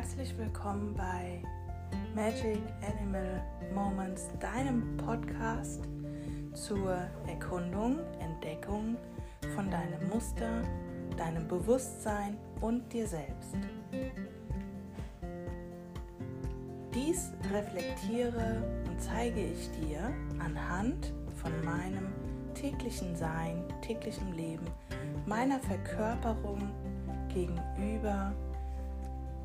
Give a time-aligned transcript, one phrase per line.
[0.00, 1.42] Herzlich willkommen bei
[2.14, 5.82] Magic Animal Moments, deinem Podcast
[6.54, 8.96] zur Erkundung, Entdeckung
[9.54, 10.62] von deinem Muster,
[11.18, 13.54] deinem Bewusstsein und dir selbst.
[16.94, 22.10] Dies reflektiere und zeige ich dir anhand von meinem
[22.54, 24.64] täglichen Sein, täglichem Leben,
[25.26, 26.70] meiner Verkörperung
[27.28, 28.32] gegenüber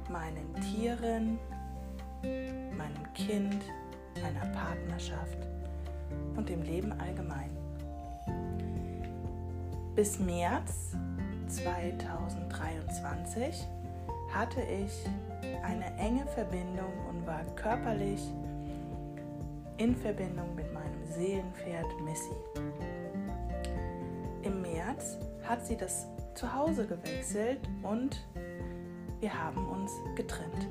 [0.09, 1.39] meinen Tieren,
[2.23, 3.63] meinem Kind,
[4.21, 5.37] meiner Partnerschaft
[6.35, 7.49] und dem Leben allgemein.
[9.95, 10.91] Bis März
[11.47, 13.65] 2023
[14.33, 15.05] hatte ich
[15.63, 18.21] eine enge Verbindung und war körperlich
[19.77, 22.35] in Verbindung mit meinem Seelenpferd Missy.
[24.43, 28.27] Im März hat sie das Zuhause gewechselt und
[29.25, 30.67] wir haben uns getrennt.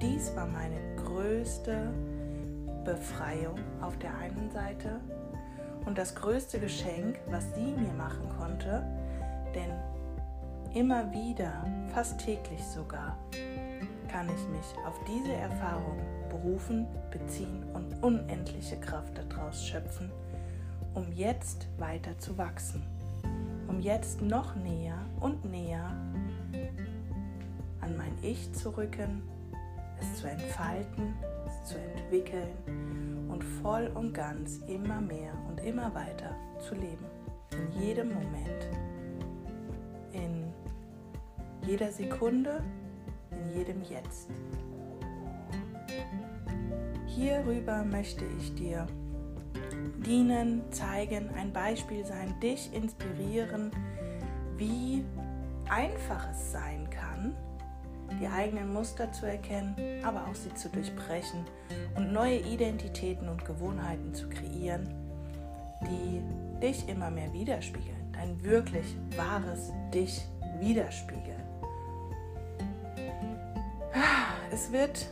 [0.00, 1.92] Dies war meine größte
[2.86, 4.98] Befreiung auf der einen Seite
[5.84, 8.82] und das größte Geschenk, was sie mir machen konnte,
[9.54, 9.70] denn
[10.74, 13.18] immer wieder, fast täglich sogar,
[14.08, 15.98] kann ich mich auf diese Erfahrung
[16.30, 20.10] berufen, beziehen und unendliche Kraft daraus schöpfen,
[20.94, 22.82] um jetzt weiter zu wachsen,
[23.68, 25.94] um jetzt noch näher und näher
[27.86, 29.22] an mein Ich zu rücken,
[30.00, 31.14] es zu entfalten,
[31.46, 37.06] es zu entwickeln und voll und ganz immer mehr und immer weiter zu leben.
[37.52, 38.68] In jedem Moment,
[40.12, 40.52] in
[41.64, 42.62] jeder Sekunde,
[43.30, 44.28] in jedem Jetzt.
[47.06, 48.86] Hierüber möchte ich dir
[50.04, 53.70] dienen, zeigen, ein Beispiel sein, dich inspirieren,
[54.56, 55.04] wie
[55.68, 56.85] einfach es sein
[58.20, 61.44] die eigenen Muster zu erkennen, aber auch sie zu durchbrechen
[61.96, 64.88] und neue Identitäten und Gewohnheiten zu kreieren,
[65.82, 66.22] die
[66.60, 70.26] dich immer mehr widerspiegeln, dein wirklich wahres Dich
[70.60, 71.42] widerspiegeln.
[74.52, 75.06] Es wird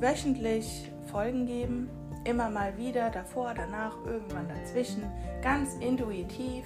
[0.00, 1.88] wöchentlich Folgen geben,
[2.24, 5.04] immer mal wieder, davor, danach, irgendwann dazwischen,
[5.42, 6.64] ganz intuitiv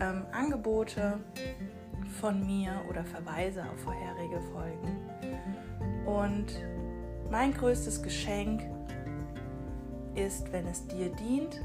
[0.00, 1.20] ähm, Angebote
[2.12, 4.98] von mir oder Verweise auf vorherige Folgen.
[6.06, 6.46] Und
[7.30, 8.62] mein größtes Geschenk
[10.14, 11.60] ist, wenn es dir dient,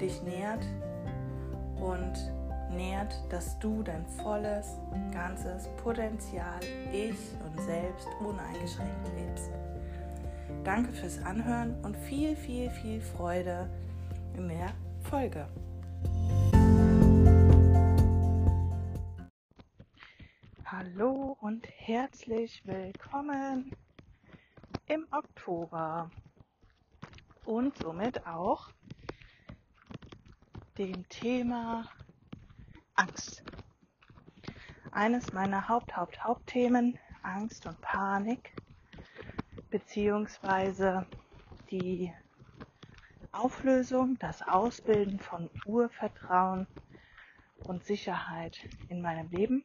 [0.00, 0.64] dich nährt
[1.76, 2.12] und
[2.74, 4.76] nährt, dass du dein volles,
[5.12, 6.60] ganzes Potenzial,
[6.92, 9.50] Ich und Selbst uneingeschränkt lebst.
[10.64, 13.68] Danke fürs Anhören und viel, viel, viel Freude
[14.36, 14.70] in der
[15.02, 15.46] Folge.
[20.94, 23.70] Hallo und herzlich willkommen
[24.88, 26.10] im Oktober
[27.44, 28.68] und somit auch
[30.76, 31.88] dem Thema
[32.94, 33.42] Angst.
[34.90, 38.52] Eines meiner Haupt, Haupt, Hauptthemen, Angst und Panik,
[39.70, 41.06] beziehungsweise
[41.70, 42.12] die
[43.30, 46.66] Auflösung, das Ausbilden von Urvertrauen
[47.60, 49.64] und Sicherheit in meinem Leben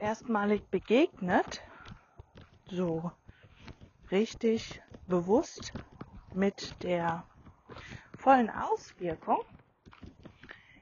[0.00, 1.62] erstmalig begegnet,
[2.66, 3.12] so
[4.10, 5.72] richtig bewusst
[6.32, 7.24] mit der
[8.16, 9.38] vollen Auswirkung,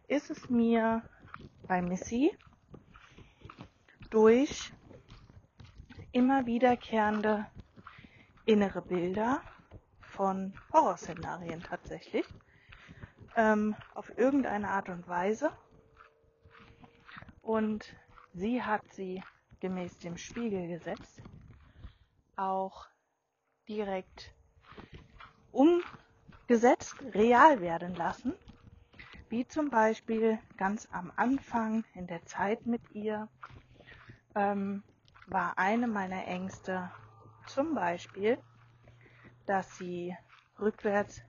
[0.07, 1.03] ist es mir
[1.67, 2.37] bei Missy
[4.11, 4.73] durch
[6.13, 7.47] immer wiederkehrende
[8.47, 9.43] innere Bilder
[10.01, 12.25] von Horrorszenarien tatsächlich
[13.37, 15.53] ähm, auf irgendeine Art und Weise.
[17.43, 17.95] Und
[18.39, 19.21] Sie hat sie
[19.59, 21.21] gemäß dem Spiegelgesetz
[22.37, 22.87] auch
[23.69, 24.33] direkt
[25.51, 28.35] umgesetzt, real werden lassen.
[29.29, 33.29] Wie zum Beispiel ganz am Anfang in der Zeit mit ihr
[34.37, 34.85] ähm,
[35.27, 36.93] war eine meiner Ängste
[37.49, 38.39] zum Beispiel,
[39.47, 40.17] dass sie
[40.61, 41.23] rückwärts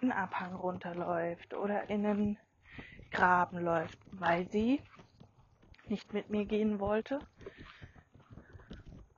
[0.00, 2.38] einen Abhang runterläuft oder in einen
[3.10, 4.80] Graben läuft, weil sie
[5.90, 7.20] nicht mit mir gehen wollte,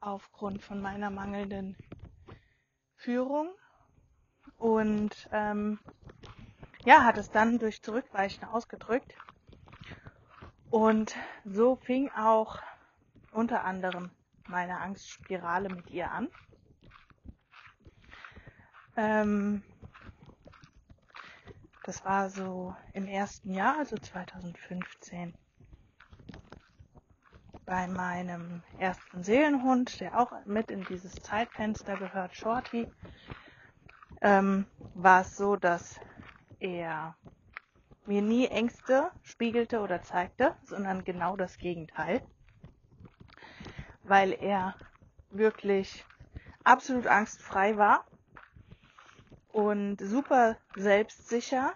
[0.01, 1.77] aufgrund von meiner mangelnden
[2.97, 3.51] Führung.
[4.59, 5.79] Und ähm,
[6.85, 9.15] ja, hat es dann durch Zurückweichen ausgedrückt.
[10.71, 11.15] Und
[11.45, 12.59] so fing auch
[13.33, 14.11] unter anderem
[14.49, 16.29] meine Angstspirale mit ihr an.
[18.97, 19.63] Ähm,
[21.85, 25.35] das war so im ersten Jahr, also 2015.
[27.65, 32.87] bei meinem ersten Seelenhund, der auch mit in dieses Zeitfenster gehört, Shorty,
[34.21, 36.01] ähm, war es so, dass
[36.59, 37.17] er
[38.07, 42.21] mir nie Ängste spiegelte oder zeigte, sondern genau das Gegenteil,
[44.05, 44.77] weil er
[45.31, 46.05] wirklich
[46.65, 48.05] absolut angstfrei war
[49.53, 51.75] und super selbstsicher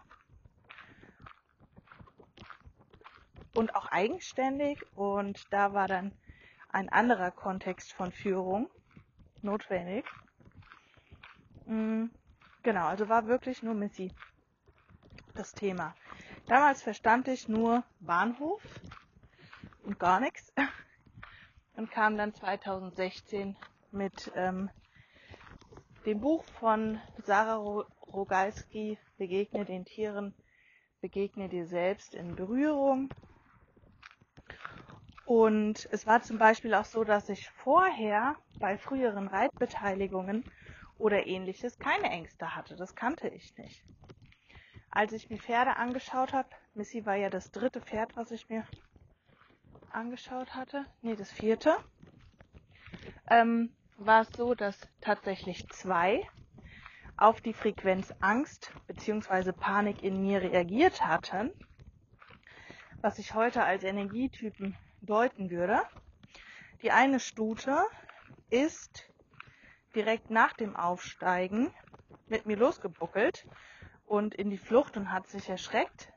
[3.56, 6.12] und auch eigenständig und da war dann
[6.69, 8.69] ein anderer Kontext von Führung
[9.43, 10.05] notwendig.
[11.64, 12.06] Mm,
[12.62, 14.12] genau, also war wirklich nur Missy
[15.35, 15.94] das Thema.
[16.49, 18.62] Damals verstand ich nur Bahnhof
[19.85, 20.52] und gar nichts
[21.76, 23.56] und kam dann 2016
[23.91, 24.70] mit ähm,
[26.05, 30.35] dem Buch von Sarah Rogalski, Begegne den Tieren,
[31.00, 33.11] begegne dir selbst in Berührung.
[35.26, 40.44] Und es war zum Beispiel auch so, dass ich vorher bei früheren Reitbeteiligungen
[40.99, 42.76] oder ähnliches keine Ängste hatte.
[42.76, 43.82] Das kannte ich nicht
[44.96, 48.64] als ich mir Pferde angeschaut habe, Missy war ja das dritte Pferd, was ich mir
[49.90, 51.76] angeschaut hatte, nee, das vierte,
[53.28, 56.26] ähm, war es so, dass tatsächlich zwei
[57.19, 59.52] auf die Frequenz Angst bzw.
[59.52, 61.50] Panik in mir reagiert hatten,
[63.02, 65.81] was ich heute als Energietypen deuten würde.
[66.82, 67.79] Die eine Stute
[68.50, 69.11] ist
[69.94, 71.73] direkt nach dem Aufsteigen
[72.26, 73.47] mit mir losgebuckelt
[74.05, 76.12] und in die Flucht und hat sich erschreckt.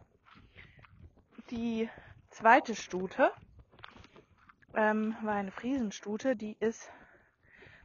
[1.50, 1.89] Die
[2.30, 3.31] zweite Stute
[4.75, 6.92] ähm, war eine Friesenstute, die ist,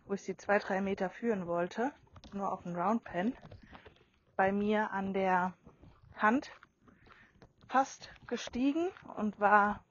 [0.06, 1.92] wo ich sie zwei, drei Meter führen wollte,
[2.32, 3.34] nur auf den Roundpen,
[4.36, 5.54] bei mir an der
[6.16, 6.50] Hand
[7.68, 9.84] fast gestiegen und war,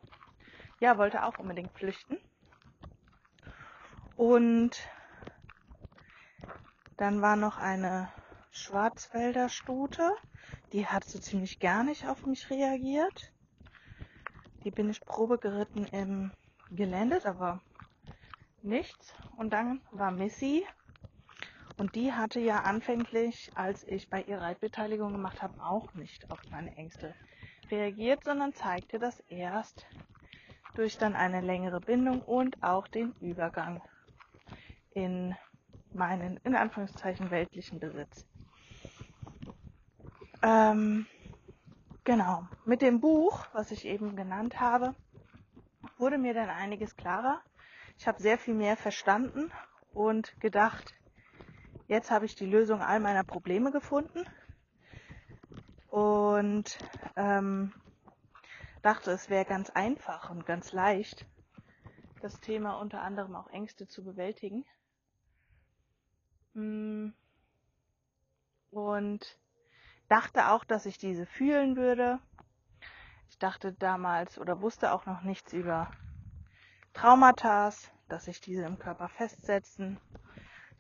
[0.84, 2.18] ja, wollte auch unbedingt flüchten.
[4.18, 4.72] Und
[6.98, 8.10] dann war noch eine
[8.52, 10.12] Schwarzwälder Stute.
[10.74, 13.32] Die hat so ziemlich gar nicht auf mich reagiert.
[14.66, 16.34] Die bin ich Probe geritten im
[16.70, 17.62] Gelände, aber
[18.62, 19.14] nichts.
[19.38, 20.68] Und dann war Missy.
[21.78, 26.42] Und die hatte ja anfänglich, als ich bei ihr Reitbeteiligung gemacht habe, auch nicht auf
[26.52, 27.16] meine Ängste
[27.72, 29.86] reagiert, sondern zeigte das erst
[30.76, 33.82] durch dann eine längere Bindung und auch den Übergang
[34.92, 35.36] in
[35.94, 38.26] meinen, in Anführungszeichen, weltlichen Besitz.
[40.42, 41.06] Ähm,
[42.04, 42.48] genau.
[42.66, 44.94] Mit dem Buch, was ich eben genannt habe,
[45.98, 47.42] wurde mir dann einiges klarer.
[47.98, 49.52] Ich habe sehr viel mehr verstanden
[49.94, 50.94] und gedacht,
[51.88, 54.26] jetzt habe ich die Lösung all meiner Probleme gefunden
[55.88, 56.78] und
[57.16, 57.74] ähm,
[58.84, 61.26] dachte, es wäre ganz einfach und ganz leicht,
[62.22, 64.66] das Thema unter anderem auch Ängste zu bewältigen.
[66.54, 67.10] Mm.
[68.70, 69.40] Und
[70.10, 72.20] dachte auch, dass ich diese fühlen würde.
[73.30, 75.92] Ich dachte damals oder wusste auch noch nichts über
[76.94, 77.72] Traumata,
[78.10, 80.00] dass sich diese im Körper festsetzen.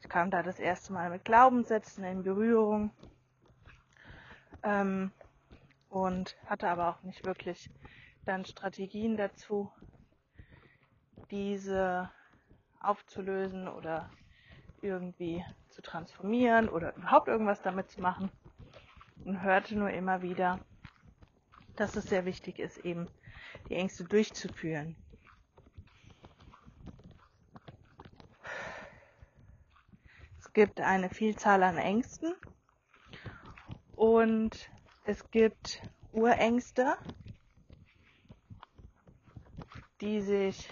[0.02, 2.92] Ich kam da das erste Mal mit Glaubenssätzen in Berührung
[4.64, 5.12] ähm,
[5.90, 7.70] und hatte aber auch nicht wirklich
[8.26, 9.72] dann Strategien dazu,
[11.32, 12.12] diese
[12.80, 14.10] aufzulösen oder
[14.82, 18.30] irgendwie zu transformieren oder überhaupt irgendwas damit zu machen
[19.26, 20.60] und hörte nur immer wieder,
[21.76, 23.08] dass es sehr wichtig ist, eben
[23.70, 24.96] die Ängste durchzuführen.
[30.40, 32.36] Es gibt eine Vielzahl an Ängsten
[33.96, 34.70] und
[35.06, 36.96] es gibt Urängste,
[40.04, 40.68] die sich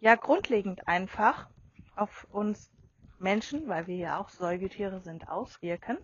[0.00, 1.48] ja grundlegend einfach
[1.94, 2.72] auf uns
[3.20, 5.98] Menschen, weil wir ja auch Säugetiere sind, auswirken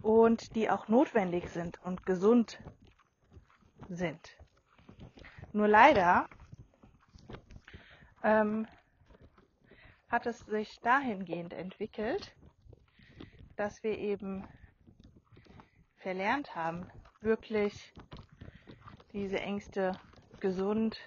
[0.00, 2.58] und die auch notwendig sind und gesund
[3.90, 4.38] sind.
[5.52, 6.26] Nur leider
[8.22, 8.66] ähm,
[10.08, 12.34] hat es sich dahingehend entwickelt,
[13.56, 14.48] dass wir eben
[15.98, 17.92] verlernt haben, wirklich
[19.16, 19.98] diese Ängste
[20.40, 20.98] gesund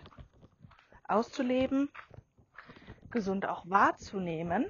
[1.07, 1.91] auszuleben
[3.11, 4.65] gesund auch wahrzunehmen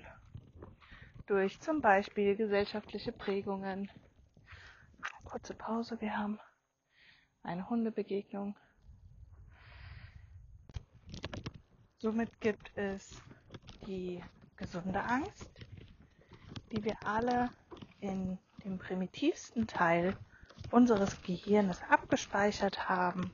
[1.25, 3.89] durch zum Beispiel gesellschaftliche Prägungen.
[5.23, 6.37] Kurze Pause, wir haben
[7.41, 8.57] eine Hundebegegnung.
[11.97, 13.21] Somit gibt es
[13.87, 14.21] die
[14.57, 15.49] gesunde Angst,
[16.73, 17.49] die wir alle
[18.01, 20.17] in dem primitivsten Teil
[20.71, 23.31] unseres Gehirnes abgespeichert haben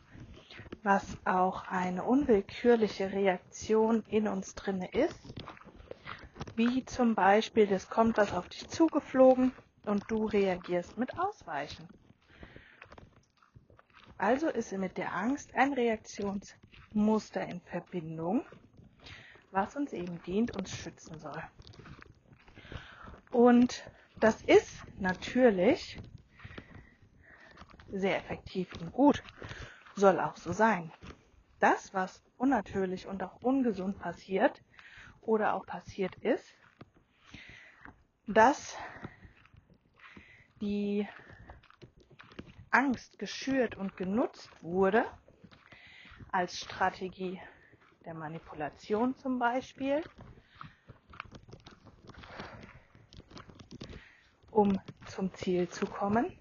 [0.85, 5.19] was auch eine unwillkürliche Reaktion in uns drinne ist,
[6.55, 9.51] wie zum Beispiel, es kommt was auf dich zugeflogen
[9.85, 11.87] und du reagierst mit Ausweichen.
[14.19, 18.45] Also ist mit der Angst ein Reaktionsmuster in Verbindung,
[19.49, 21.43] was uns eben dient, uns schützen soll.
[23.31, 23.83] Und
[24.19, 25.99] das ist natürlich
[27.91, 29.23] sehr effektiv und gut,
[29.95, 30.91] soll auch so sein.
[31.59, 34.61] Das, was unnatürlich und auch ungesund passiert
[35.21, 36.53] oder auch passiert ist,
[38.27, 38.75] dass
[40.61, 41.07] die
[42.71, 45.05] Angst geschürt und genutzt wurde,
[46.31, 47.39] als Strategie
[48.03, 50.03] der Manipulation zum Beispiel,
[54.51, 56.37] um zum Ziel zu kommen.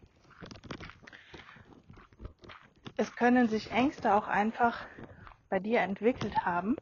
[2.96, 4.86] Es können sich Ängste auch einfach
[5.48, 6.76] bei dir entwickelt haben,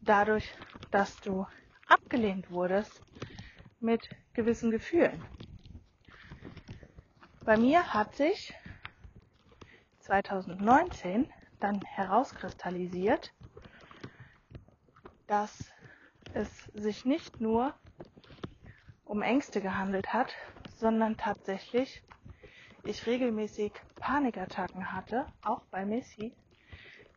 [0.00, 0.54] dadurch,
[0.90, 1.46] dass du
[1.86, 3.02] abgelehnt wurdest
[3.78, 5.22] mit gewissen Gefühlen.
[7.44, 8.54] Bei mir hat sich
[10.00, 13.34] 2019 dann herauskristallisiert,
[15.26, 15.70] dass
[16.32, 17.74] es sich nicht nur
[19.04, 20.34] um Ängste gehandelt hat,
[20.78, 22.02] sondern tatsächlich
[22.86, 26.32] ich regelmäßig Panikattacken hatte, auch bei Missy,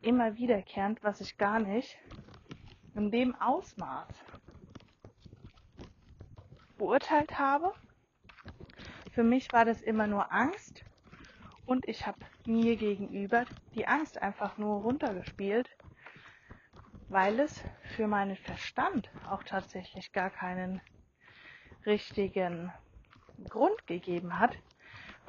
[0.01, 1.97] immer wiederkehrend, was ich gar nicht
[2.95, 4.07] in dem Ausmaß
[6.77, 7.71] beurteilt habe.
[9.11, 10.83] Für mich war das immer nur Angst
[11.65, 13.45] und ich habe mir gegenüber
[13.75, 15.69] die Angst einfach nur runtergespielt,
[17.09, 17.63] weil es
[17.95, 20.81] für meinen Verstand auch tatsächlich gar keinen
[21.85, 22.73] richtigen
[23.49, 24.57] Grund gegeben hat,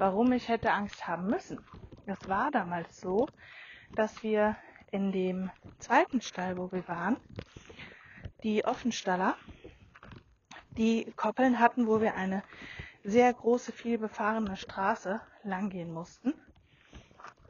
[0.01, 1.61] warum ich hätte Angst haben müssen.
[2.07, 3.29] Es war damals so,
[3.95, 4.57] dass wir
[4.91, 7.19] in dem zweiten Stall, wo wir waren,
[8.43, 9.37] die Offenstaller,
[10.71, 12.43] die Koppeln hatten, wo wir eine
[13.05, 16.33] sehr große, viel befahrene Straße langgehen mussten.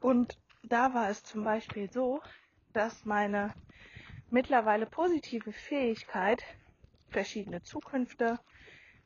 [0.00, 2.20] Und da war es zum Beispiel so,
[2.72, 3.54] dass meine
[4.28, 6.42] mittlerweile positive Fähigkeit,
[7.10, 8.40] verschiedene Zukünfte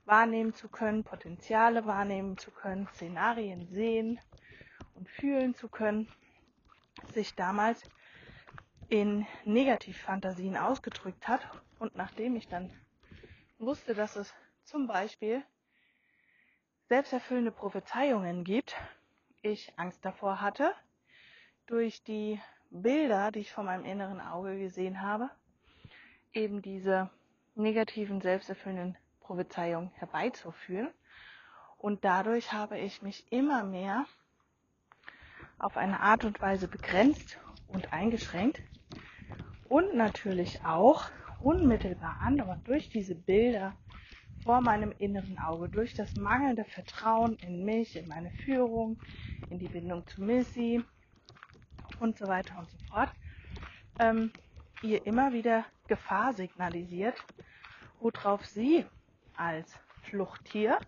[0.04, 4.20] wahrnehmen zu können, Potenziale wahrnehmen zu können, Szenarien sehen
[4.94, 6.08] und fühlen zu können,
[7.12, 7.82] sich damals
[8.88, 11.46] in Negativfantasien ausgedrückt hat.
[11.78, 12.70] Und nachdem ich dann
[13.58, 14.32] wusste, dass es
[14.64, 15.42] zum Beispiel
[16.88, 18.76] selbsterfüllende Prophezeiungen gibt,
[19.42, 20.75] ich Angst davor hatte,
[21.66, 25.30] durch die Bilder, die ich vor meinem inneren Auge gesehen habe,
[26.32, 27.11] eben diese
[27.54, 30.90] negativen, selbsterfüllenden Prophezeiungen herbeizuführen.
[31.78, 34.07] Und dadurch habe ich mich immer mehr
[35.59, 37.38] auf eine Art und Weise begrenzt
[37.69, 38.61] und eingeschränkt
[39.69, 43.75] und natürlich auch unmittelbar andauernd durch diese Bilder
[44.45, 49.00] vor meinem inneren Auge durch das mangelnde Vertrauen in mich, in meine Führung,
[49.50, 50.83] in die Bindung zu Missy
[52.00, 53.11] und so weiter und so fort,
[53.99, 54.33] ähm,
[54.83, 57.16] ihr immer wieder Gefahr signalisiert,
[58.00, 58.85] worauf sie
[59.36, 60.78] als Fluchttier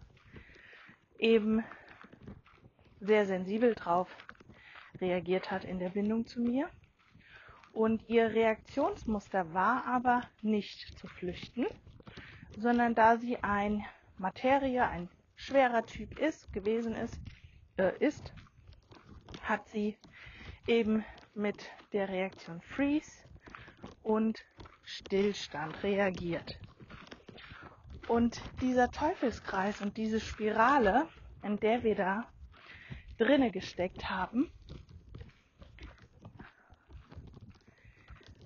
[1.18, 1.64] eben
[3.00, 4.08] sehr sensibel drauf
[5.00, 6.68] reagiert hat in der Bindung zu mir.
[7.72, 11.66] Und ihr Reaktionsmuster war aber nicht zu flüchten,
[12.56, 13.84] sondern da sie ein
[14.16, 17.20] Materie, ein schwerer Typ ist, gewesen ist,
[17.76, 18.32] äh, ist,
[19.42, 19.98] hat sie
[20.66, 23.24] eben mit der Reaktion Freeze
[24.02, 24.42] und
[24.82, 26.58] Stillstand reagiert.
[28.08, 31.08] Und dieser Teufelskreis und diese Spirale,
[31.42, 32.28] in der wir da
[33.18, 34.50] drinne gesteckt haben,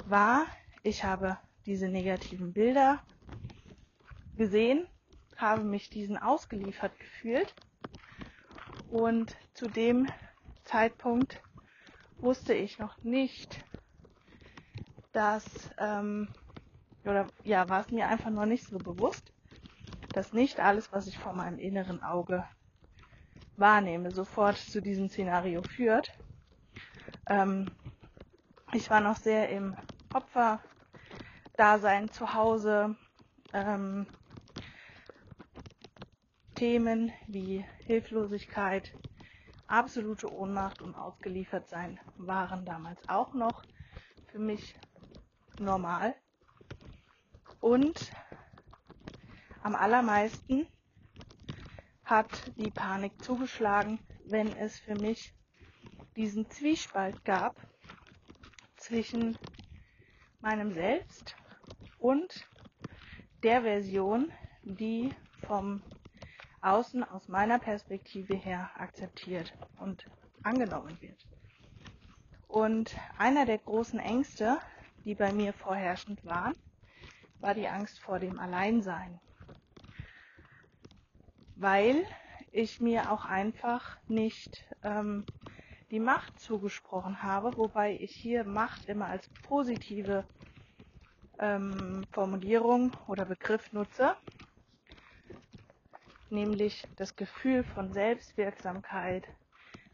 [0.07, 0.47] war,
[0.83, 3.03] ich habe diese negativen Bilder
[4.37, 4.87] gesehen,
[5.37, 7.55] habe mich diesen ausgeliefert gefühlt
[8.91, 10.09] und zu dem
[10.65, 11.43] Zeitpunkt
[12.19, 13.63] wusste ich noch nicht,
[15.13, 15.45] dass,
[15.79, 16.29] ähm,
[17.05, 19.33] oder ja, war es mir einfach noch nicht so bewusst,
[20.13, 22.45] dass nicht alles, was ich vor meinem inneren Auge
[23.57, 26.13] wahrnehme, sofort zu diesem Szenario führt.
[27.27, 27.71] Ähm,
[28.73, 29.77] ich war noch sehr im
[30.13, 32.97] Opferdasein zu Hause,
[33.53, 34.07] ähm,
[36.55, 38.93] Themen wie Hilflosigkeit,
[39.67, 43.65] absolute Ohnmacht und ausgeliefert sein waren damals auch noch
[44.27, 44.79] für mich
[45.59, 46.15] normal.
[47.61, 48.13] Und
[49.63, 50.67] am allermeisten
[52.05, 55.35] hat die Panik zugeschlagen, wenn es für mich
[56.17, 57.57] diesen Zwiespalt gab
[58.77, 59.39] zwischen
[60.41, 61.37] meinem Selbst
[61.99, 62.47] und
[63.43, 65.15] der Version, die
[65.47, 65.83] vom
[66.63, 70.05] Außen aus meiner Perspektive her akzeptiert und
[70.43, 71.27] angenommen wird.
[72.49, 74.59] Und einer der großen Ängste,
[75.05, 76.55] die bei mir vorherrschend waren,
[77.39, 79.21] war die Angst vor dem Alleinsein.
[81.61, 82.07] Weil
[82.53, 85.27] ich mir auch einfach nicht ähm,
[85.91, 90.25] die Macht zugesprochen habe, wobei ich hier Macht immer als positive
[91.39, 94.17] ähm, Formulierung oder Begriff nutze,
[96.31, 99.29] nämlich das Gefühl von Selbstwirksamkeit,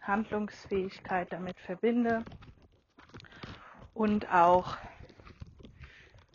[0.00, 2.24] Handlungsfähigkeit damit verbinde
[3.92, 4.76] und auch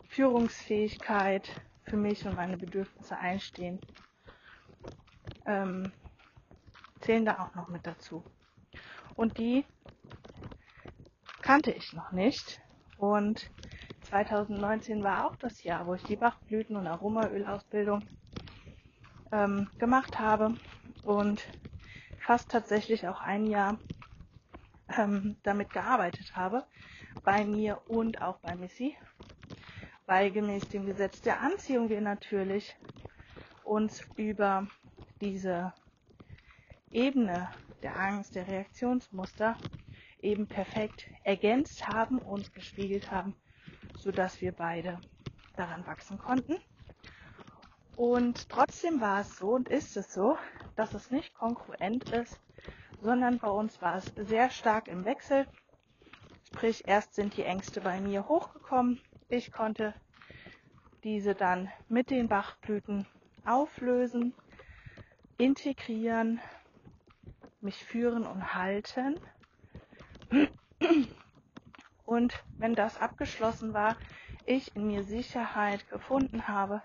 [0.08, 1.48] Führungsfähigkeit
[1.84, 3.80] für mich und meine Bedürfnisse einstehen,
[5.46, 5.92] ähm,
[7.00, 8.22] zählen da auch noch mit dazu.
[9.16, 9.64] Und die
[11.42, 12.60] kannte ich noch nicht.
[12.96, 13.50] Und
[14.08, 18.06] 2019 war auch das Jahr, wo ich die Bachblüten- und Aromaölausbildung
[19.32, 20.56] ähm, gemacht habe
[21.04, 21.42] und
[22.18, 23.78] fast tatsächlich auch ein Jahr
[24.96, 26.64] ähm, damit gearbeitet habe,
[27.24, 28.96] bei mir und auch bei Missy,
[30.06, 32.76] weil gemäß dem Gesetz der Anziehung wir natürlich
[33.64, 34.66] uns über
[35.22, 35.72] diese
[36.90, 37.48] Ebene
[37.84, 39.56] der Angst, der Reaktionsmuster
[40.20, 43.36] eben perfekt ergänzt haben und gespiegelt haben,
[43.96, 45.00] sodass wir beide
[45.56, 46.56] daran wachsen konnten.
[47.96, 50.36] Und trotzdem war es so und ist es so,
[50.74, 52.40] dass es nicht konkurrent ist,
[53.00, 55.46] sondern bei uns war es sehr stark im Wechsel.
[56.48, 59.00] Sprich, erst sind die Ängste bei mir hochgekommen.
[59.28, 59.94] Ich konnte
[61.04, 63.06] diese dann mit den Bachblüten
[63.44, 64.34] auflösen,
[65.42, 66.40] integrieren,
[67.60, 69.18] mich führen und halten.
[72.04, 73.96] Und wenn das abgeschlossen war,
[74.46, 76.80] ich in mir Sicherheit gefunden habe,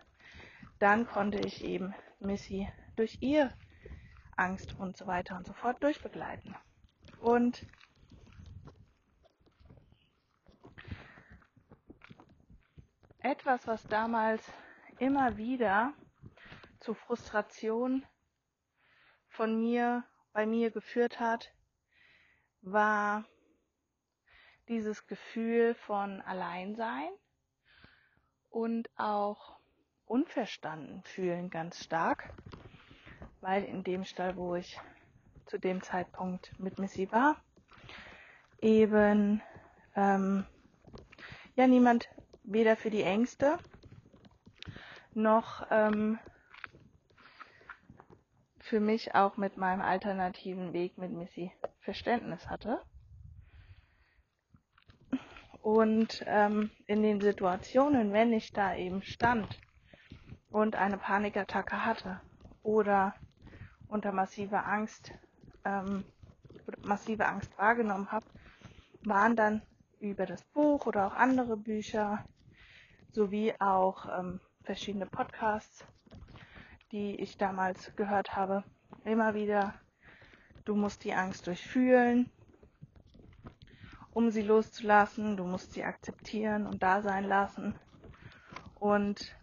[0.79, 3.53] dann konnte ich eben Missy durch ihr
[4.35, 6.55] Angst und so weiter und so fort durchbegleiten.
[7.21, 7.63] Und
[13.19, 14.43] etwas, was damals
[14.97, 15.93] immer wieder
[16.79, 18.03] zu Frustration
[19.37, 21.53] von mir, bei mir geführt hat,
[22.61, 23.23] war
[24.67, 27.09] dieses Gefühl von Alleinsein
[28.49, 29.59] und auch
[30.05, 32.33] unverstanden fühlen ganz stark,
[33.39, 34.79] weil in dem Stall, wo ich
[35.45, 37.39] zu dem Zeitpunkt mit Missy war,
[38.59, 39.43] eben
[39.95, 40.47] ähm,
[41.55, 42.09] ja niemand
[42.43, 43.59] weder für die Ängste
[45.13, 46.17] noch ähm,
[48.67, 52.81] für mich auch mit meinem alternativen Weg mit Missy Verständnis hatte.
[55.61, 59.59] Und ähm, in den Situationen, wenn ich da eben stand
[60.49, 62.19] und eine Panikattacke hatte
[62.63, 63.15] oder
[63.87, 65.13] unter massiver Angst,
[65.63, 66.03] ähm,
[66.83, 68.25] massive Angst wahrgenommen habe,
[69.03, 69.61] waren dann
[69.99, 72.25] über das Buch oder auch andere Bücher
[73.11, 75.85] sowie auch ähm, verschiedene Podcasts,
[76.91, 78.63] die ich damals gehört habe,
[79.03, 79.73] immer wieder,
[80.65, 82.29] du musst die Angst durchfühlen,
[84.11, 87.75] um sie loszulassen, du musst sie akzeptieren und da sein lassen.
[88.79, 89.35] Und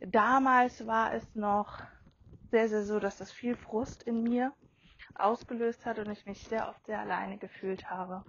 [0.00, 1.82] damals war es noch
[2.50, 4.52] sehr, sehr so, dass das viel Frust in mir
[5.14, 8.24] ausgelöst hat und ich mich sehr oft sehr alleine gefühlt habe.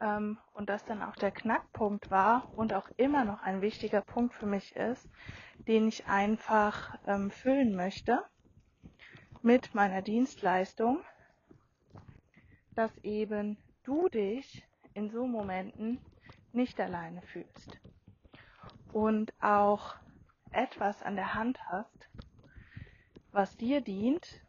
[0.00, 4.34] Ähm, und das dann auch der Knackpunkt war und auch immer noch ein wichtiger Punkt
[4.34, 5.08] für mich ist,
[5.66, 8.22] den ich einfach ähm, füllen möchte
[9.42, 11.00] mit meiner Dienstleistung,
[12.74, 16.00] dass eben du dich in so Momenten
[16.52, 17.78] nicht alleine fühlst
[18.92, 19.94] und auch
[20.50, 22.08] etwas an der Hand hast,
[23.32, 24.40] was dir dient,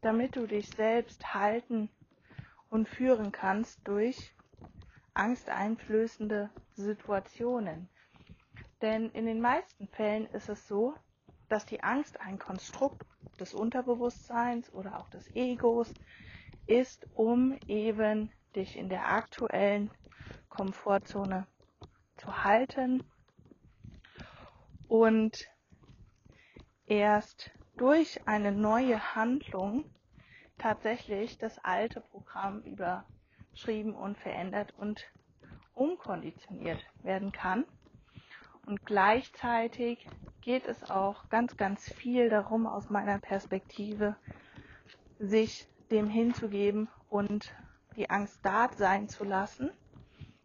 [0.00, 1.90] damit du dich selbst halten
[2.70, 4.34] und führen kannst durch
[5.18, 7.88] angsteinflößende Situationen.
[8.80, 10.94] Denn in den meisten Fällen ist es so,
[11.48, 13.04] dass die Angst ein Konstrukt
[13.40, 15.92] des Unterbewusstseins oder auch des Egos
[16.66, 19.90] ist, um eben dich in der aktuellen
[20.48, 21.46] Komfortzone
[22.16, 23.02] zu halten
[24.88, 25.48] und
[26.86, 29.84] erst durch eine neue Handlung
[30.58, 32.62] tatsächlich das alte Programm
[33.58, 35.04] überschrieben und verändert und
[35.74, 37.64] umkonditioniert werden kann.
[38.66, 40.06] Und gleichzeitig
[40.42, 44.16] geht es auch ganz, ganz viel darum, aus meiner Perspektive,
[45.18, 47.52] sich dem hinzugeben und
[47.96, 49.70] die Angst da sein zu lassen.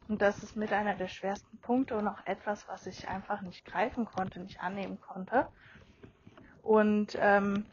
[0.08, 3.66] Und das ist mit einer der schwersten Punkte und auch etwas, was ich einfach nicht
[3.66, 5.48] greifen konnte, nicht annehmen konnte.
[6.62, 7.66] Und ähm,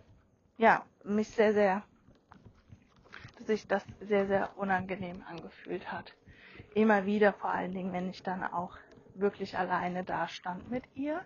[0.59, 1.83] ja, mich sehr, sehr,
[3.51, 6.15] sich das sehr, sehr unangenehm angefühlt hat.
[6.75, 8.77] Immer wieder, vor allen Dingen, wenn ich dann auch
[9.15, 11.21] wirklich alleine da stand mit ihr.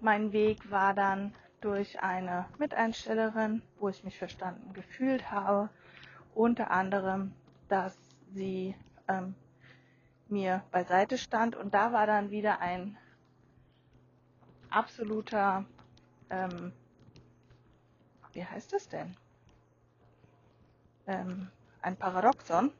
[0.00, 5.68] Mein Weg war dann durch eine Miteinstellerin, wo ich mich verstanden gefühlt habe.
[6.34, 7.34] Unter anderem,
[7.68, 7.98] dass
[8.32, 8.74] sie
[9.06, 9.34] ähm,
[10.28, 12.96] mir beiseite stand und da war dann wieder ein
[14.70, 15.66] absoluter,
[16.30, 16.72] ähm,
[18.32, 19.14] wie heißt es denn?
[21.06, 21.50] Ähm,
[21.82, 22.72] ein Paradoxon,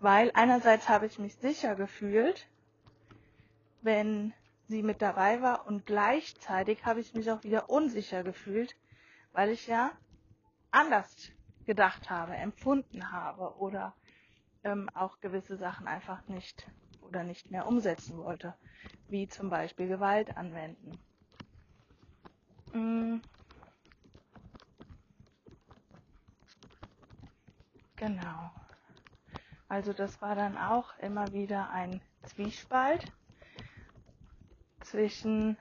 [0.00, 2.48] weil einerseits habe ich mich sicher gefühlt,
[3.82, 4.32] wenn
[4.68, 8.76] sie mit dabei war und gleichzeitig habe ich mich auch wieder unsicher gefühlt,
[9.32, 9.90] weil ich ja
[10.70, 11.30] anders
[11.66, 13.94] gedacht habe, empfunden habe oder
[14.64, 16.66] ähm, auch gewisse Sachen einfach nicht
[17.02, 18.54] oder nicht mehr umsetzen wollte,
[19.08, 20.98] wie zum Beispiel Gewalt anwenden.
[28.00, 28.50] Genau.
[29.68, 33.06] Also das war dann auch immer wieder ein Zwiespalt
[34.80, 35.58] zwischen,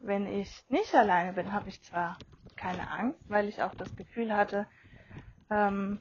[0.00, 2.18] wenn ich nicht alleine bin, habe ich zwar
[2.56, 4.66] keine Angst, weil ich auch das Gefühl hatte,
[5.50, 6.00] ähm,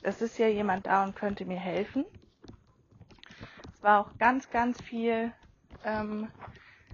[0.00, 2.06] es ist ja jemand da und könnte mir helfen.
[3.74, 5.30] Es war auch ganz, ganz viel
[5.84, 6.30] ähm,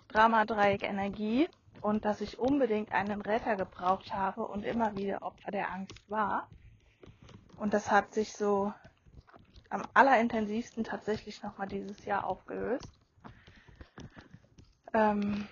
[0.08, 1.48] Drama-Dreieck Energie
[1.80, 6.48] und dass ich unbedingt einen Retter gebraucht habe und immer wieder Opfer der Angst war.
[7.58, 8.72] Und das hat sich so
[9.70, 12.90] am allerintensivsten tatsächlich nochmal dieses Jahr aufgelöst.
[14.92, 15.46] Ähm,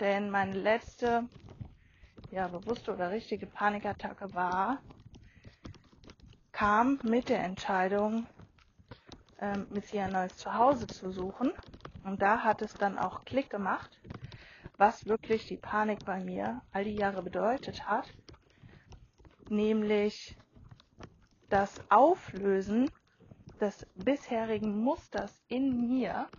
[0.00, 1.28] denn meine letzte,
[2.30, 4.82] ja, bewusste oder richtige Panikattacke war,
[6.52, 8.26] kam mit der Entscheidung,
[9.38, 11.52] ähm, Missy ein neues Zuhause zu suchen.
[12.04, 13.98] Und da hat es dann auch Klick gemacht,
[14.76, 18.12] was wirklich die Panik bei mir all die Jahre bedeutet hat.
[19.52, 20.38] Nämlich
[21.50, 22.90] das Auflösen
[23.60, 26.30] des bisherigen Musters in mir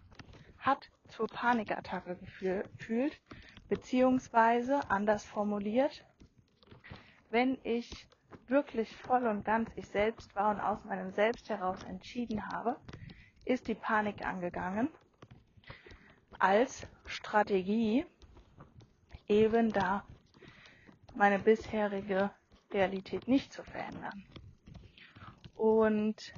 [0.57, 3.21] hat zur Panikattacke gefühlt,
[3.69, 6.03] beziehungsweise anders formuliert,
[7.29, 8.07] wenn ich
[8.47, 12.81] wirklich voll und ganz ich selbst war und aus meinem Selbst heraus entschieden habe,
[13.45, 14.89] ist die Panik angegangen
[16.39, 18.07] als Strategie,
[19.27, 20.03] eben da
[21.13, 22.31] meine bisherige
[22.73, 24.25] Realität nicht zu verändern.
[25.55, 26.33] Und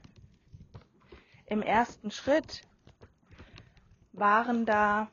[1.47, 2.63] im ersten Schritt
[4.11, 5.09] waren da,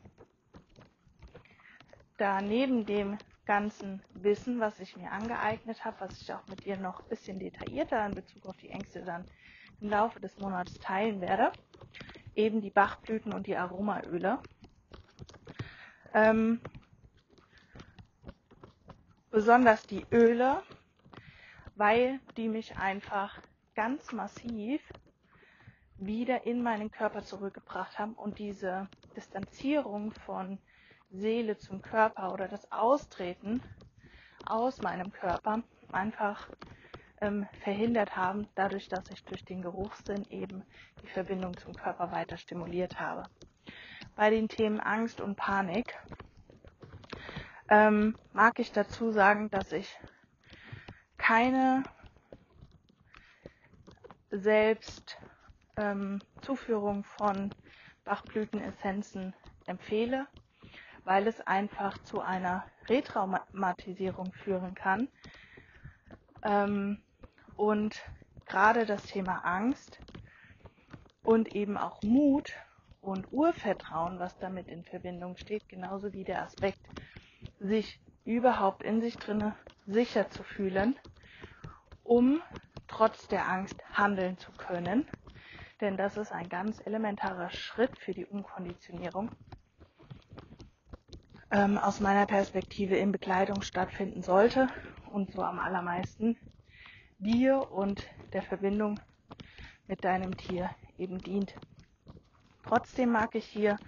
[2.18, 6.76] da neben dem ganzen Wissen, was ich mir angeeignet habe, was ich auch mit dir
[6.76, 9.24] noch ein bisschen detaillierter in Bezug auf die Ängste dann
[9.80, 11.52] im Laufe des Monats teilen werde,
[12.34, 14.38] eben die Bachblüten und die Aromaöle.
[16.14, 16.60] Ähm,
[19.30, 20.62] besonders die Öle,
[21.82, 23.40] weil die mich einfach
[23.74, 24.80] ganz massiv
[25.96, 30.58] wieder in meinen Körper zurückgebracht haben und diese Distanzierung von
[31.10, 33.60] Seele zum Körper oder das Austreten
[34.46, 36.48] aus meinem Körper einfach
[37.20, 40.62] ähm, verhindert haben, dadurch, dass ich durch den Geruchssinn eben
[41.02, 43.24] die Verbindung zum Körper weiter stimuliert habe.
[44.14, 45.98] Bei den Themen Angst und Panik
[47.68, 49.98] ähm, mag ich dazu sagen, dass ich
[51.22, 51.84] keine
[54.32, 55.16] selbst
[55.76, 56.20] ähm,
[57.04, 57.54] von
[58.04, 59.32] Bachblütenessenzen
[59.66, 60.26] empfehle,
[61.04, 65.08] weil es einfach zu einer Retraumatisierung führen kann.
[66.42, 67.00] Ähm,
[67.54, 68.02] und
[68.46, 70.00] gerade das Thema Angst
[71.22, 72.52] und eben auch Mut
[73.00, 76.80] und Urvertrauen, was damit in Verbindung steht, genauso wie der Aspekt,
[77.60, 79.54] sich überhaupt in sich drinne
[79.86, 80.96] sicher zu fühlen,
[82.12, 82.42] um
[82.88, 85.08] trotz der Angst handeln zu können,
[85.80, 89.30] denn das ist ein ganz elementarer Schritt für die Umkonditionierung.
[91.50, 94.68] Ähm, aus meiner Perspektive in Bekleidung stattfinden sollte
[95.10, 96.36] und so am allermeisten
[97.16, 99.00] dir und der Verbindung
[99.86, 101.54] mit deinem Tier eben dient.
[102.62, 103.78] Trotzdem mag ich hier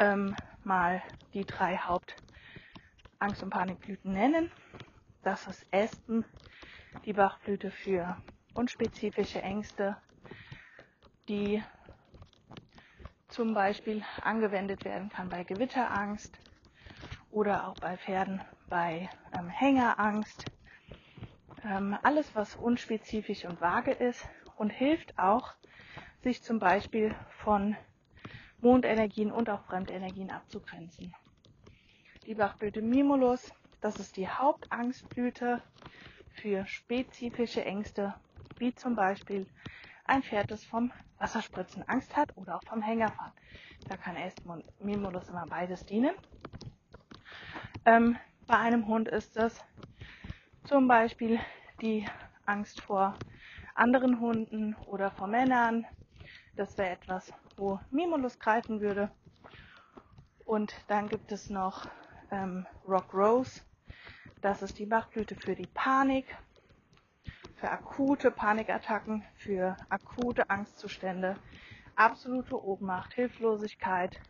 [0.00, 1.00] ähm, mal
[1.34, 4.50] die drei Hauptangst- und Panikblüten nennen.
[5.22, 6.24] Das ist Espen,
[7.04, 8.18] die Bachblüte für
[8.54, 9.96] unspezifische Ängste,
[11.28, 11.62] die
[13.28, 16.38] zum Beispiel angewendet werden kann bei Gewitterangst
[17.30, 20.48] oder auch bei Pferden bei ähm, Hängerangst.
[21.64, 25.52] Ähm, alles, was unspezifisch und vage ist und hilft auch,
[26.22, 27.76] sich zum Beispiel von
[28.60, 31.14] Mondenergien und auch Fremdenergien abzugrenzen.
[32.26, 35.60] Die Bachblüte Mimulus, das ist die Hauptangstblüte
[36.34, 38.14] für spezifische Ängste,
[38.58, 39.46] wie zum Beispiel
[40.04, 43.32] ein Pferd, das vom Wasserspritzen Angst hat oder auch vom Hängerfahren.
[43.88, 46.14] Da kann Estmund Mimulus immer beides dienen.
[47.84, 48.16] Ähm,
[48.46, 49.62] bei einem Hund ist es
[50.64, 51.38] zum Beispiel
[51.80, 52.06] die
[52.46, 53.14] Angst vor
[53.74, 55.86] anderen Hunden oder vor Männern.
[56.56, 59.10] Das wäre etwas, wo Mimulus greifen würde.
[60.44, 61.86] Und dann gibt es noch
[62.30, 63.62] ähm, Rock Rose.
[64.44, 66.26] Das ist die Bachblüte für die Panik,
[67.54, 71.38] für akute Panikattacken, für akute Angstzustände,
[71.96, 74.20] absolute Ohnmacht, Hilflosigkeit,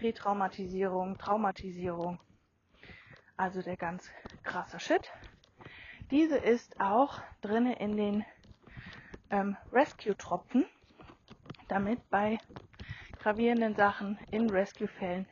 [0.00, 2.18] Retraumatisierung, Traumatisierung.
[3.36, 4.10] Also der ganz
[4.44, 5.12] krasse Shit.
[6.10, 8.24] Diese ist auch drinne in den
[9.28, 10.64] ähm, Rescue-Tropfen,
[11.68, 12.40] damit bei
[13.18, 15.28] gravierenden Sachen in Rescue-Fällen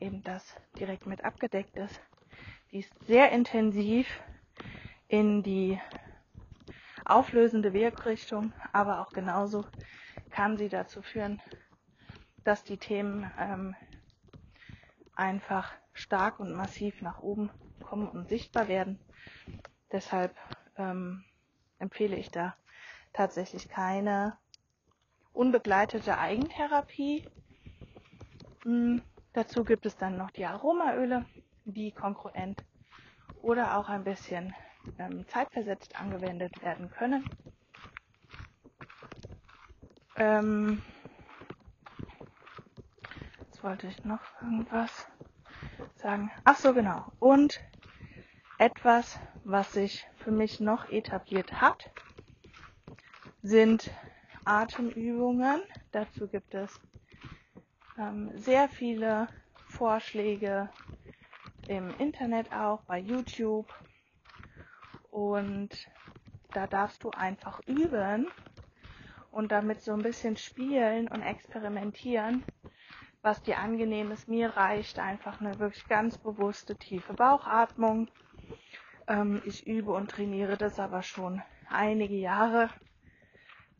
[0.00, 2.00] eben das direkt mit abgedeckt ist.
[2.72, 4.06] Die ist sehr intensiv
[5.06, 5.78] in die
[7.04, 9.66] auflösende Wirkrichtung, aber auch genauso
[10.30, 11.42] kann sie dazu führen,
[12.44, 13.76] dass die Themen ähm,
[15.14, 17.50] einfach stark und massiv nach oben
[17.82, 18.98] kommen und sichtbar werden.
[19.92, 20.34] Deshalb
[20.78, 21.24] ähm,
[21.78, 22.56] empfehle ich da
[23.12, 24.38] tatsächlich keine
[25.34, 27.26] unbegleitete Eigentherapie.
[28.62, 29.02] Hm,
[29.34, 31.26] dazu gibt es dann noch die Aromaöle,
[31.64, 32.64] die konkurrent
[33.42, 34.54] oder auch ein bisschen
[34.98, 37.28] ähm, zeitversetzt angewendet werden können.
[40.16, 40.82] Ähm,
[43.40, 45.06] jetzt wollte ich noch irgendwas
[45.96, 46.30] sagen.
[46.44, 47.04] Ach so, genau.
[47.18, 47.60] Und
[48.58, 51.90] etwas, was sich für mich noch etabliert hat,
[53.42, 53.90] sind
[54.44, 55.62] Atemübungen.
[55.90, 56.80] Dazu gibt es
[57.98, 59.28] ähm, sehr viele
[59.66, 60.68] Vorschläge
[61.76, 63.72] im Internet auch, bei YouTube
[65.10, 65.70] und
[66.52, 68.28] da darfst du einfach üben
[69.30, 72.44] und damit so ein bisschen spielen und experimentieren,
[73.22, 74.28] was dir angenehm ist.
[74.28, 78.08] Mir reicht einfach eine wirklich ganz bewusste tiefe Bauchatmung.
[79.06, 82.68] Ähm, ich übe und trainiere das aber schon einige Jahre.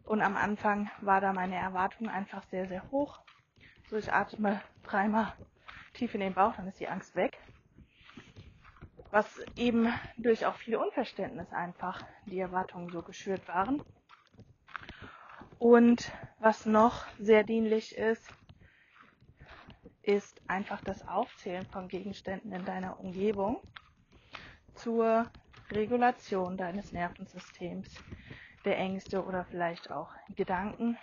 [0.05, 3.21] Und am Anfang war da meine Erwartung einfach sehr, sehr hoch.
[3.89, 5.33] So, ich atme dreimal
[5.93, 7.39] tief in den Bauch, dann ist die Angst weg
[9.13, 13.83] was eben durch auch viel Unverständnis einfach die Erwartungen so geschürt waren.
[15.59, 18.27] Und was noch sehr dienlich ist,
[20.03, 23.61] ist einfach das Aufzählen von Gegenständen in deiner Umgebung
[24.75, 25.31] zur
[25.71, 27.95] Regulation deines Nervensystems,
[28.65, 30.97] der Ängste oder vielleicht auch Gedanken.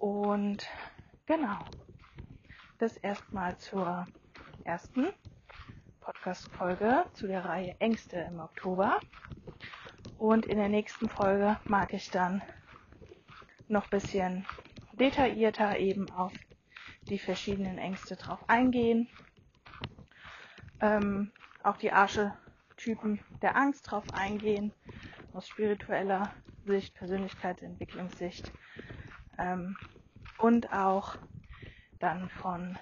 [0.00, 0.68] Und
[1.26, 1.60] genau,
[2.78, 4.06] das erstmal zur
[4.64, 5.08] ersten
[6.04, 9.00] Podcast-Folge zu der Reihe Ängste im Oktober.
[10.18, 12.42] Und in der nächsten Folge mag ich dann
[13.68, 14.46] noch ein bisschen
[14.92, 16.32] detaillierter eben auf
[17.08, 19.08] die verschiedenen Ängste drauf eingehen.
[20.80, 24.72] Ähm, auf die Archetypen der Angst drauf eingehen,
[25.32, 26.30] aus spiritueller
[26.66, 28.52] Sicht, Persönlichkeitsentwicklungssicht
[29.38, 29.74] ähm,
[30.36, 31.16] und auch
[31.98, 32.78] dann von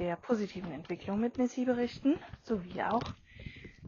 [0.00, 3.14] der positiven Entwicklung mit Missy berichten, sowie auch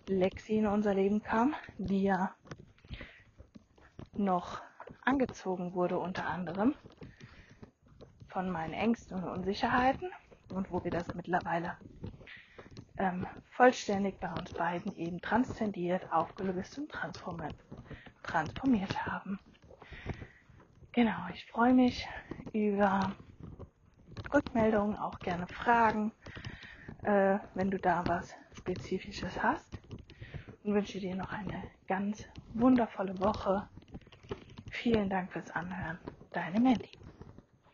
[0.07, 2.37] Lexi in unser Leben kam, die ja
[4.15, 4.61] noch
[5.01, 6.75] angezogen wurde unter anderem
[8.29, 10.11] von meinen Ängsten und Unsicherheiten
[10.49, 11.79] und wo wir das mittlerweile
[12.99, 17.55] ähm, vollständig bei uns beiden eben transzendiert, aufgelöst und transformiert,
[18.23, 19.41] transformiert haben.
[20.93, 22.07] Genau, ich freue mich
[22.53, 23.17] über
[24.33, 26.13] Rückmeldungen, auch gerne Fragen,
[27.03, 29.81] äh, wenn du da was Spezifisches hast.
[30.63, 33.67] Und wünsche dir noch eine ganz wundervolle Woche.
[34.69, 35.99] Vielen Dank fürs Anhören.
[36.33, 37.02] Deine Mandy.